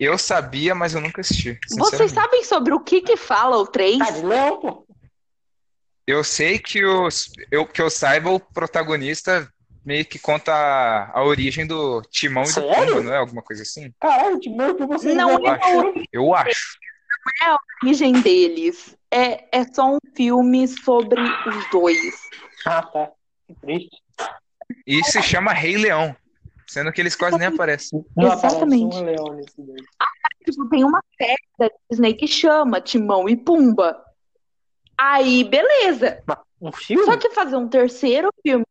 [0.00, 1.58] Eu sabia, mas eu nunca assisti.
[1.70, 3.98] Vocês sabem sobre o que que fala o 3?
[3.98, 4.06] Tá.
[6.06, 9.48] Eu sei que, os, eu, que eu saiba, o protagonista
[9.84, 12.86] meio que conta a, a origem do Timão e do Sério?
[12.86, 13.18] Pumba, não é?
[13.18, 13.92] Alguma coisa assim?
[14.00, 15.14] Caralho, mando pra você.
[15.14, 15.58] Não, ver.
[15.62, 16.78] eu Eu acho.
[17.42, 18.96] a origem deles.
[19.10, 22.20] É, é só um filme sobre os dois.
[22.66, 23.10] Ah, tá.
[23.46, 24.03] Que triste.
[24.86, 26.14] E se chama Rei Leão,
[26.66, 28.04] sendo que eles quase nem aparecem.
[28.16, 28.96] Não Exatamente.
[28.96, 29.84] aparece um leão nesse daí.
[30.44, 34.02] Tipo, tem uma série da Disney que chama Timão e Pumba.
[34.96, 36.22] Aí, beleza.
[36.60, 37.04] Um filme?
[37.04, 38.64] Só que fazer um terceiro filme.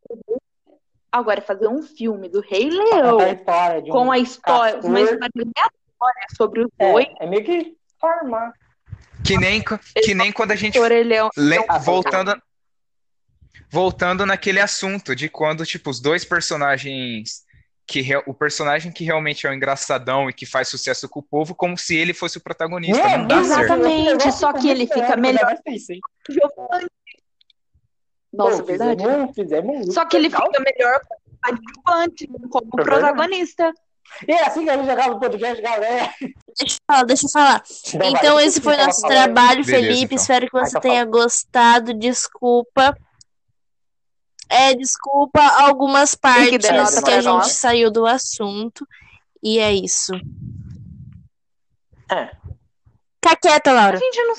[1.12, 4.90] Agora, fazer um filme do Rei Leão a história de um com a história, castor.
[4.90, 7.06] uma história aleatória sobre os dois.
[7.20, 8.54] É, é meio que farmar.
[9.24, 9.64] Que nem,
[10.04, 10.78] que nem quando a gente.
[10.80, 11.30] Leão.
[11.38, 12.36] le- Ah, voltando,
[13.74, 17.42] voltando naquele assunto de quando, tipo, os dois personagens.
[17.86, 21.24] Que re- o personagem que realmente é o engraçadão e que faz sucesso com o
[21.24, 23.02] povo, como se ele fosse o protagonista.
[23.02, 23.60] É, não dá certo.
[23.64, 25.58] Exatamente, Esse negócio só que ele fica melhor.
[28.32, 29.04] Nossa, Pô, verdade.
[29.04, 30.46] Fizemos, fizemos Só que ele legal.
[30.48, 33.74] fica melhor como adjuvante, não como É protagonista.
[34.28, 36.10] E é assim que a gente jogava no podcast, galera.
[36.58, 37.64] Deixa eu falar, deixa eu falar.
[37.96, 40.06] Então, deixa esse foi nosso trabalho, Beleza, Felipe.
[40.06, 40.18] então.
[40.18, 41.94] Espero que Ai, você tá tenha gostado.
[41.94, 42.98] Desculpa.
[44.54, 46.58] É, desculpa algumas partes
[47.04, 48.88] que a gente saiu do assunto.
[49.42, 50.14] E é isso.
[52.12, 52.30] É.
[53.24, 53.98] Fica quieta, A Laura.
[53.98, 54.36] gente não